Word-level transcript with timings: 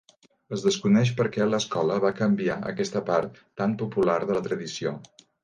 Es 0.55 0.61
desconeix 0.67 1.11
per 1.19 1.27
què 1.35 1.45
l'escola 1.49 1.97
va 2.05 2.11
canviar 2.21 2.57
aquesta 2.71 3.03
part 3.11 3.39
tan 3.63 3.77
popular 3.83 4.19
de 4.25 4.41
la 4.41 4.45
tradició. 4.51 4.97